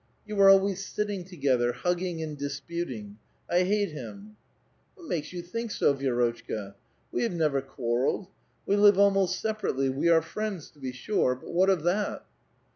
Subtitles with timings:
[0.27, 3.19] "You are always sitting together, hugging and disputing.
[3.47, 4.35] I hate him.""
[4.95, 6.73] What makes vou think so, Vi^rotchka?
[7.11, 8.25] We have never quarrelled.
[8.65, 12.25] We live almost separately; we are friends, to be sure; but what of that?